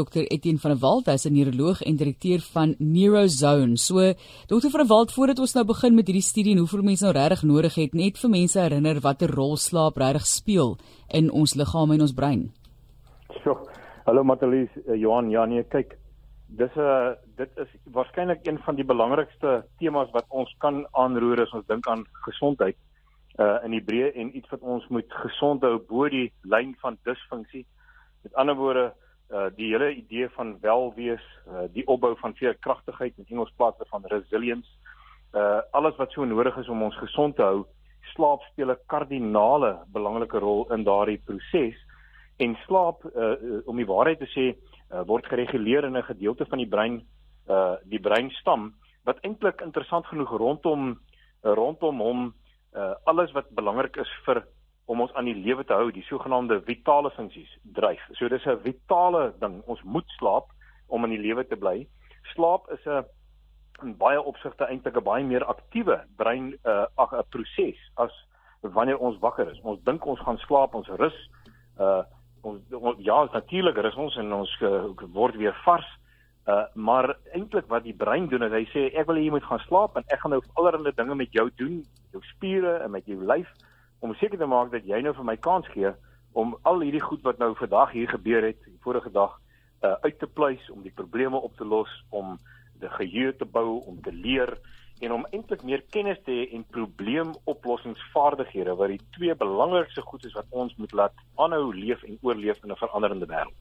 [0.00, 3.76] Dr Etienne van der Walt, hy's 'n neuroloog en direkteur van Neurozone.
[3.76, 4.14] So
[4.48, 7.12] Dr van der Walt, voordat ons nou begin met hierdie studie en hoeveel mense nou
[7.12, 10.78] regtig nodig het, net vir mense herinner watter rol slaap regtig speel
[11.08, 12.50] in ons liggaam en ons brein.
[13.44, 13.68] So,
[14.06, 15.98] hallo Matalies, uh, Johan, ja nee, kyk,
[16.48, 21.42] dis 'n uh, dit is waarskynlik een van die belangrikste temas wat ons kan aanroer
[21.42, 22.76] as ons dink aan gesondheid
[23.38, 26.98] uh in die breë en iets wat ons moet gesond hou bo die lyn van
[27.04, 27.64] disfunksie.
[28.22, 28.92] Met ander woorde,
[29.30, 34.06] uh die hele idee van welwees, uh die opbou van veerkragtigheid in Engels praat van
[34.12, 34.68] resilience.
[35.34, 37.64] Uh alles wat so nodig is om ons gesond te hou,
[38.14, 41.78] slaap speel 'n kardinale belangrike rol in daardie proses.
[42.38, 44.56] En slaap uh om die waarheid te sê,
[44.90, 47.02] uh, word gereguleer in 'n gedeelte van die brein,
[47.48, 48.74] uh die breinstam
[49.04, 50.98] wat eintlik interessant genoeg rondom
[51.42, 52.34] rondom hom
[52.74, 54.44] uh alles wat belangrik is vir
[54.90, 58.02] om ons aan die lewe te hou, die sogenaamde vitale funksies dryf.
[58.18, 59.62] So dis 'n vitale ding.
[59.66, 60.50] Ons moet slaap
[60.88, 61.86] om in die lewe te bly.
[62.34, 63.04] Slaap is 'n
[63.82, 68.12] in baie opsigte eintlik 'n baie meer aktiewe brein uh 'n proses as
[68.60, 69.60] wanneer ons wakker is.
[69.62, 71.30] Ons dink ons gaan slaap, ons rus.
[71.78, 72.02] Uh
[72.42, 75.86] ons, ons ja, natuurlik rus ons en ons uh, word weer vars.
[76.46, 79.44] Uh maar eintlik wat die brein doen is hy sê ek wil hê jy moet
[79.44, 83.06] gaan slaap en ek gaan nou allerlei dinge met jou doen, jou spiere en met
[83.06, 83.48] jou lyf
[84.00, 85.92] om seker te maak dat jy nou vir my kans gee
[86.32, 89.38] om al hierdie goed wat nou vandag hier gebeur het, die vorige dag
[89.82, 92.38] uh uit te pleis om die probleme op te los, om
[92.80, 94.58] die geheue te bou, om te leer
[95.00, 100.36] en om eintlik meer kennis te hê en probleemoplossingsvaardighede wat die twee belangrikste goed is
[100.36, 103.60] wat ons moet laat aanhou leef en oorleef in 'n veranderende wêreld.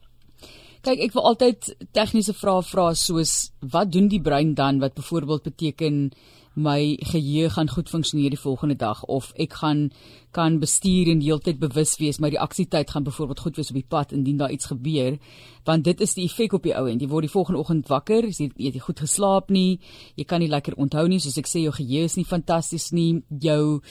[0.82, 5.44] Kyk, ek wil altyd tegniese vrae vra soos wat doen die brein dan wat byvoorbeeld
[5.44, 6.12] beteken
[6.54, 9.90] my geheue gaan goed funksioneer die volgende dag of ek gaan
[10.32, 13.90] kan bestuur en heeltyd bewus wees maar die aksietyd gaan byvoorbeeld goed wees op die
[13.90, 15.18] pad indien daar iets gebeur
[15.66, 18.26] want dit is die effek op die ou en jy word die volgende oggend wakker
[18.26, 19.80] jy het nie goed geslaap nie
[20.16, 23.22] jy kan nie lekker onthou nie soos ek sê jou geheue is nie fantasties nie
[23.30, 23.82] jou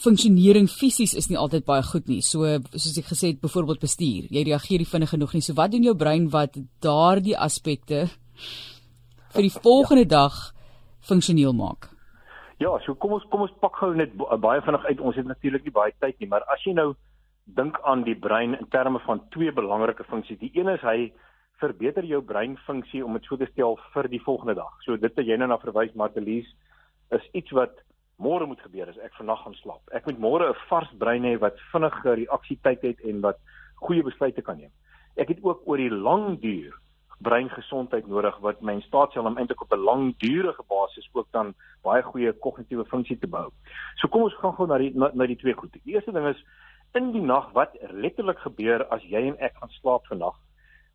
[0.00, 2.20] funksionering fisies is nie altyd baie goed nie.
[2.22, 2.42] So
[2.74, 5.42] soos ek gesê het, byvoorbeeld bestuur, jy reageer nie vinnig genoeg nie.
[5.44, 8.08] So wat doen jou brein wat daardie aspekte
[9.34, 10.53] vir die volgende dag
[11.08, 11.90] funksioneel maak?
[12.62, 15.00] Ja, so kom ons kom ons pak gou net baie vinnig uit.
[15.00, 16.94] Ons het natuurlik nie baie tyd nie, maar as jy nou
[17.44, 20.38] dink aan die brein in terme van twee belangrike funksies.
[20.40, 21.12] Die een is hy
[21.60, 24.72] verbeter jou breinfunksie om dit so te stel vir die volgende dag.
[24.86, 26.48] So dit wat jy nou na verwys Martelies
[27.14, 27.82] is iets wat
[28.22, 29.82] môre moet gebeur as ek vannag gaan slaap.
[29.92, 33.38] Ek moet môre 'n vars brein hê wat vinniger reaksietyd het en wat
[33.82, 34.70] goeie besluite kan neem.
[35.16, 36.72] Ek het ook oor die lang duur
[37.18, 41.54] breingesondheid nodig wat my in staat stel om eintlik op 'n langdurige basis ook dan
[41.82, 43.50] baie goeie kognitiewe funksie te bou.
[43.94, 45.72] So kom ons gaan gou na die na, na die twee goed.
[45.72, 46.44] Die eerste ding is
[46.92, 50.36] in die nag wat letterlik gebeur as jy en ek gaan slaap vannag,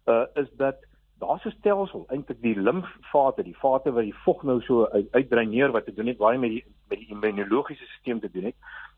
[0.08, 0.76] uh is dat
[1.20, 5.86] daar's 'n stelsel eintlik die limfvate, die vate wat die vog nou so uitdreineer wat
[5.86, 8.56] te doen het baie met die met die immunologiese stelsel te doen het.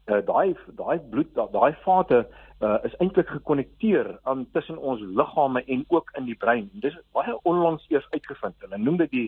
[0.10, 2.24] Uh, daai daai bloed daai vate
[2.62, 6.70] uh, is eintlik gekonnekteer aan tussen ons liggame en ook in die brein.
[6.74, 8.56] Dis baie onlangs eers uitgevind.
[8.66, 9.28] Hulle noem dit die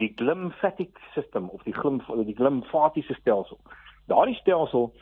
[0.00, 3.58] die glymphatic system of die glym die glymfatiese stelsel.
[4.08, 4.92] Daardie stelsel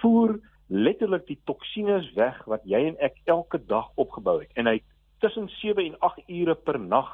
[0.00, 4.80] voer letterlik die toksines weg wat jy en ek elke dag opgebou het en hy
[5.22, 7.10] tussen 7 en 8 ure per nag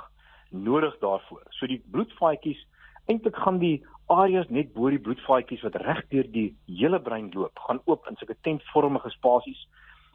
[0.51, 1.45] nodig daarvoor.
[1.57, 2.61] So die bloedvaatjies
[3.09, 3.83] eintlik gaan die
[4.15, 8.19] areas net bo die bloedvaatjies wat reg deur die hele brein loop, gaan oop in
[8.21, 9.67] sulke tentvormige spasies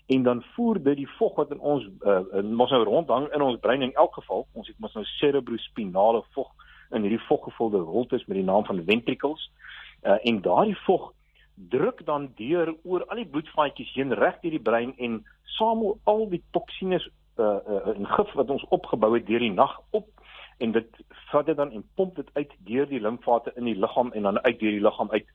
[0.08, 3.44] en dan voer dit die vog wat in ons uh, in ons nou rondhang in
[3.44, 6.54] ons brein in elk geval, ons het mos nou cerebrospinale vog
[6.96, 9.50] in hierdie voggevulde holtes met die naam van ventricles.
[10.04, 11.12] Uh, en daardie vog
[11.74, 15.24] druk dan deur oor al die bloedvaatjies heen reg deur die brein en
[15.58, 17.08] samel al die toksines
[17.42, 20.08] uh, uh, in gif wat ons opgebou het deur die nag op
[20.58, 21.02] en dit
[21.32, 24.40] vat dit dan en pomp dit uit deur die limfvate in die liggaam en dan
[24.40, 25.28] uit deur die liggaam uit.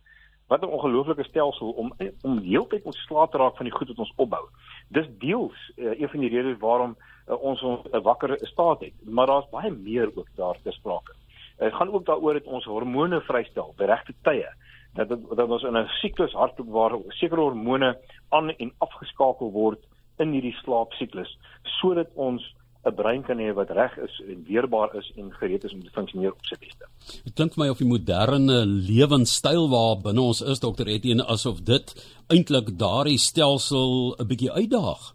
[0.47, 3.99] Wat 'n ongelooflike stelsel om om heeltyd ons slaap te raak van die goed wat
[3.99, 4.45] ons opbou.
[4.89, 6.97] Dis deels uh, een van die redes waarom
[7.29, 11.13] uh, ons 'n uh, wakker staat het, maar daar's baie meer ook daar te sprake.
[11.59, 14.49] Dit uh, gaan ook daaroor dat ons hormone vrystel by regte tye
[14.95, 17.99] dat dat ons in 'n siklus hardloop waar sekere hormone
[18.29, 19.81] aan en afgeskakel word
[20.17, 22.55] in hierdie slaapsiklus sodat ons
[22.85, 25.91] 'n brein kan hê wat reg is en weerbaar is en gereed is om te
[25.95, 26.87] funksioneer op sy beste.
[27.25, 31.63] Dit klink vir my of die moderne lewenstyl waar binne ons is dokter Etienne asof
[31.63, 31.95] dit
[32.29, 35.15] eintlik daardie stelsel 'n bietjie uitdaag.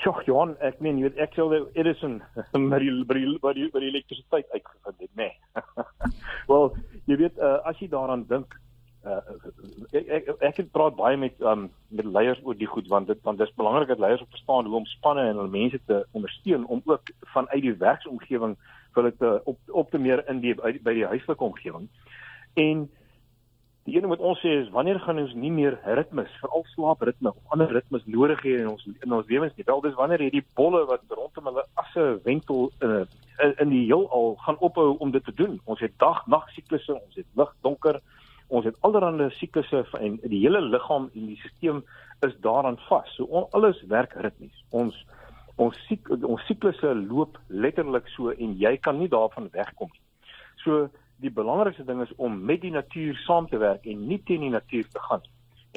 [0.00, 2.22] Sjoe, Johan, ek meen jy weet ek sou Edison
[2.70, 3.38] met die by die
[3.72, 5.30] by die elektrisiteit uitgevind het, nê.
[5.30, 5.84] Nee.
[6.50, 6.76] Wel,
[7.06, 8.56] jy weet uh, as jy daaraan dink
[9.04, 9.20] uh,
[9.92, 13.20] ek, ek ek het praat baie met um, met leiers oor die goed want dit
[13.22, 16.66] want dit is belangrik dat leiers verstaan hoe om spanne en hulle mense te ondersteun
[16.66, 18.56] om ook vanuit die werksomgewing
[18.94, 21.88] hulle te op op te meer in die by die huislike omgewing.
[22.54, 22.86] En
[23.84, 27.52] die ene wat ons sê is wanneer gaan ons nie meer ritmes, veral slaapritme of
[27.56, 29.66] ander ritmes nodig hê in ons in ons lewens nie.
[29.68, 33.04] Wel dis wanneer hierdie bolle wat rondom hulle asse wentel in
[33.42, 35.58] in, in die heelal gaan ophou om dit te doen.
[35.64, 38.00] Ons het dag-nag siklusse, ons het lig donker
[38.48, 41.82] ons het allerlei siklusse en die hele liggaam en die stelsel
[42.26, 43.10] is daaraan vas.
[43.16, 44.64] So on, alles werk ritmies.
[44.70, 44.98] Ons
[45.56, 50.02] ons sik, ons siklusse loop letterlik so en jy kan nie daarvan wegkom nie.
[50.64, 50.88] So
[51.22, 54.50] die belangrikste ding is om met die natuur saam te werk en nie teen die
[54.50, 55.22] natuur te gaan.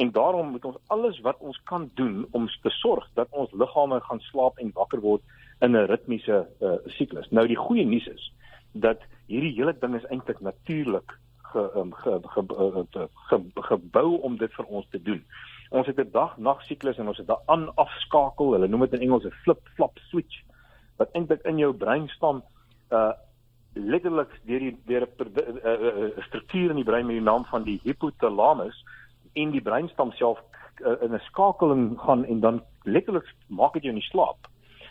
[0.02, 4.00] En daarom moet ons alles wat ons kan doen om te sorg dat ons liggame
[4.02, 5.22] gaan slaap en wakker word
[5.62, 7.30] in 'n ritmiese uh, siklus.
[7.30, 8.34] Nou die goeie nuus is
[8.74, 11.18] dat hierdie hele ding is eintlik natuurlik
[11.58, 13.40] um, ge, ge, ge, ge, ge,
[13.70, 15.24] gebou om dit vir ons te doen.
[15.70, 19.26] Ons het 'n dag-nag siklus en ons het 'n aan-afskakel, hulle noem dit in Engels
[19.26, 20.44] 'n flip-flop switch
[20.98, 22.44] wat eintlik in jou brein staan
[22.90, 23.14] uh
[23.78, 27.80] letterlik deur die deur 'n uh, struktuur in die brein met die naam van die
[27.84, 28.86] hypothalamus
[29.34, 30.40] in die breinstam self
[30.82, 34.38] uh, in 'n skakeling gaan en dan letterlik maak dit jou nie slaap.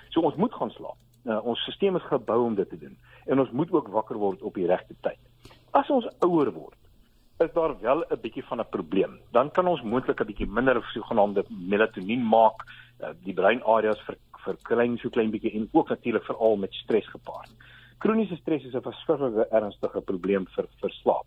[0.09, 0.97] So ons moet gaan slaap.
[1.25, 4.43] Uh, ons stelsel is gebou om dit te doen en ons moet ook wakker word
[4.43, 5.19] op die regte tyd.
[5.77, 6.77] As ons ouer word,
[7.45, 9.21] is daar wel 'n bietjie van 'n probleem.
[9.33, 12.65] Dan kan ons moontlik 'n bietjie minder sogenaamde melatonien maak,
[13.01, 17.51] uh, die breinareas vir verklein so klein bietjie en ook natuurlik veral met stres gepaard.
[17.99, 21.27] Kroniese stres is 'n verskriklike ernstige probleem vir vir slaap.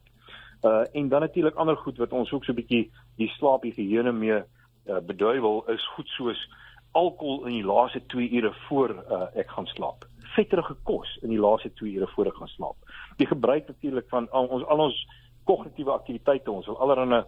[0.63, 4.39] Uh en dan natuurlik ander goed wat ons ook so 'n bietjie die slaaphigiëne mee
[4.85, 6.49] uh, beduiwel is goed soos
[6.91, 10.05] alkohol in die laaste 2 ure voor uh, ek gaan slaap
[10.39, 12.95] vetterige kos in die laaste 2 ure voor ek gaan slaap.
[13.21, 15.03] Die gebruik natuurlik van al ons al ons
[15.49, 17.23] kognitiewe aktiwiteite, ons wil allerlei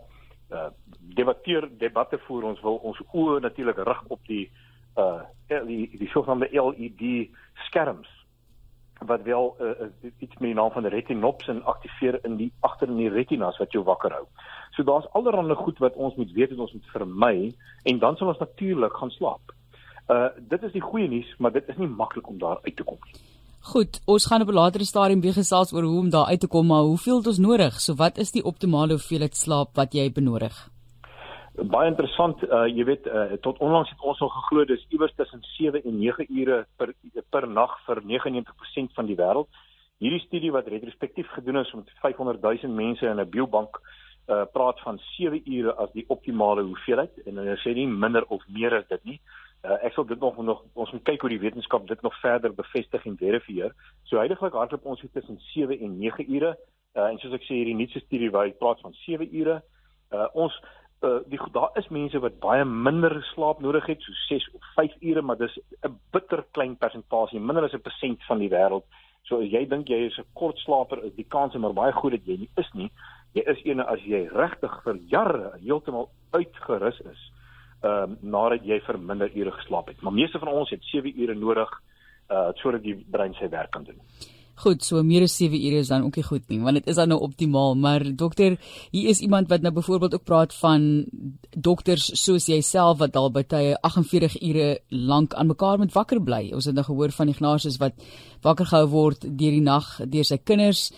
[0.51, 0.69] uh
[1.15, 4.49] debatteer debatte voer ons wil ons oë natuurlik rig op die
[4.99, 5.21] uh
[5.67, 7.31] die die sogenaamde LED
[7.67, 8.09] skerms
[9.05, 9.87] wat wel uh,
[10.19, 13.83] iets met die naam van retinopsin aktiveer in die agter in die retinas wat jou
[13.83, 14.25] wakker hou.
[14.77, 17.35] So daar's allerlei goed wat ons moet weet en ons moet vermy
[17.83, 19.55] en dan sal ons natuurlik gaan slaap.
[20.11, 22.83] Uh dit is die goeie nuus, maar dit is nie maklik om daar uit te
[22.83, 23.19] kom nie.
[23.71, 26.47] Goed, ons gaan op 'n later stadium weer gesels oor hoe om daar uit te
[26.47, 27.79] kom, maar hoeveel het ons nodig?
[27.79, 30.69] So wat is die optimale hoeveelheid slaap wat jy benodig?
[31.55, 35.41] Baie interessant, uh jy weet uh, tot onlangs het ons al geglo dis iewers tussen
[35.41, 36.93] 7 en 9 ure per
[37.29, 39.47] per nag vir 99% van die wêreld.
[39.99, 43.77] Hierdie studie wat retrospektief gedoen is met 500 000 mense in 'n biobank
[44.27, 48.41] uh praat van 7 ure as die optimale hoeveelheid en hulle sê nie minder of
[48.47, 49.19] meer as dit nie.
[49.21, 52.53] Uh, ek sal dit nog nog ons moet kyk hoe die wetenskap dit nog verder
[52.53, 53.73] bevestig en verifieer.
[54.09, 56.55] So heidaglik hardloop ons hier tussen 7 en 9 ure.
[56.95, 59.59] Uh, en soos ek sê hierdie nuutste studie waar hy praat van 7 ure.
[60.11, 60.55] Uh, ons
[61.05, 64.97] uh, die daar is mense wat baie minder slaap nodig het, so 6 of 5
[64.99, 68.83] ure, maar dis 'n bitter klein persentasie, minder as 'n persent van die wêreld.
[69.23, 72.25] So as jy dink jy is 'n kortslaper, is die kans maar baie goed dat
[72.25, 72.91] jy nie is nie.
[73.33, 77.30] Jy is eene as jy regtig vir jare heeltemal uitgerus is
[77.81, 80.01] ehm uh, nadat jy vir minder ure geslaap het.
[80.01, 81.69] Maar meeste van ons het 7 ure nodig
[82.29, 83.99] uh sodat die brein sy werk kan doen.
[84.61, 86.99] Goed, so meer as 7 ure is dan ook nie goed nie, want dit is
[86.99, 88.57] dan nou optimaal, maar dokter,
[88.91, 91.05] hier is iemand wat nou byvoorbeeld ook praat van
[91.49, 96.51] dokters soos jouself wat al by tye 48 ure lank aan mekaar met wakker bly.
[96.53, 98.05] Ons het nou gehoor van Ignatius wat
[98.45, 100.91] wakker gehou word deur die nag deur sy kinders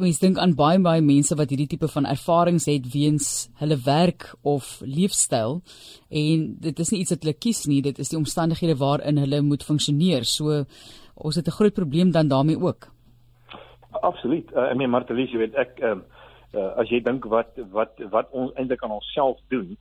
[0.00, 4.26] mens dink aan baie baie mense wat hierdie tipe van ervarings het weens hulle werk
[4.42, 5.60] of leefstyl.
[6.10, 9.42] En dit is nie iets wat hulle kies nie dit is die omstandighede waarin hulle
[9.42, 10.24] moet funksioneer.
[10.24, 10.64] So
[11.14, 12.90] ons het 'n groot probleem dan daarmee ook.
[13.90, 14.50] Absoluut.
[14.52, 15.96] Uh, ek meen Martelies jy weet ek uh,
[16.54, 19.76] uh, as jy dink wat wat wat ons eintlik aan onsself doen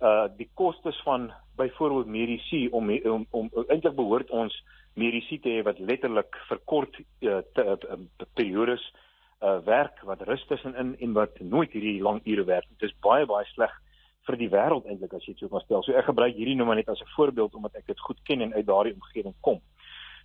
[0.00, 4.54] uh die kostes van byvoorbeeld medisy om om, om eintlik behoort ons
[4.94, 7.98] medisy te hê wat letterlik verkort uh, te, uh,
[8.34, 9.07] periodes uh,
[9.42, 12.66] uh, werk wat rus tussenin en wat nooit hierdie lang ure werk.
[12.78, 13.72] Dit is baie baie sleg
[14.26, 15.82] vir die wêreld eintlik as jy dit so kan stel.
[15.82, 18.40] So ek gebruik hierdie nou maar net as 'n voorbeeld omdat ek dit goed ken
[18.40, 19.60] en uit daardie omgewing kom.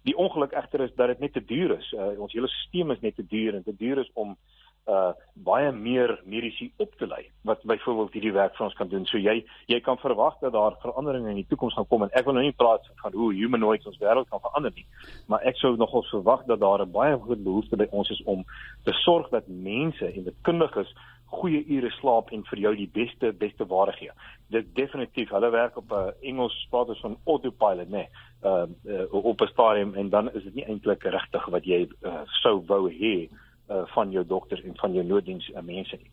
[0.03, 1.93] Die ongeluk egter is dat dit net te duur is.
[1.93, 5.71] Uh, ons hele stelsel is net te duur en te duur is om uh baie
[5.71, 9.05] meer mediese op te lei wat byvoorbeeld hierdie werk vir ons kan doen.
[9.05, 12.25] So jy jy kan verwag dat daar veranderinge in die toekoms gaan kom en ek
[12.25, 14.85] wil nou nie praat van hoe humanoids ons wêreld kan verander nie,
[15.27, 18.43] maar ek sou nogal verwag dat daar 'n baie groot behoefte by ons is om
[18.83, 20.93] te sorg dat mense en dit kundiges
[21.33, 24.11] goeie ure slaap en vir jou die beste beste ware gee.
[24.53, 27.91] Dit definitief, hulle werk op 'n Engels praat ons van autopilot, nê.
[27.91, 28.07] Nee,
[28.43, 32.21] uh, uh op 'n stadium en dan is dit nie eintlik regtig wat jy uh,
[32.41, 33.29] sou wou hê
[33.69, 36.11] uh, van jou dokters en van jou nooddiens uh, mense nie.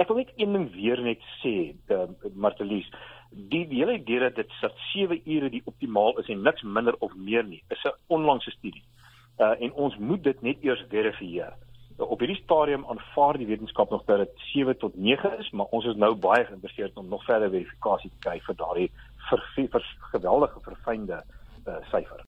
[0.00, 2.88] Ek wil net een ding weer net sê, uh, Martelies,
[3.32, 6.96] die die hele idee dat dit dat 7 ure die optimaal is en niks minder
[6.98, 8.84] of meer nie, is 'n onlangse studie.
[9.38, 11.54] Uh en ons moet dit net eers verifieer.
[11.96, 15.84] Op hierdie stadium aanvaar die wetenskap nog dat dit 7 tot 9 is, maar ons
[15.84, 18.90] is nou baie geïnteresseerd om nog verder verifikasie te kry vir daardie
[19.28, 21.22] vir, vir geweldige verfynde
[21.66, 22.20] uh, syfer.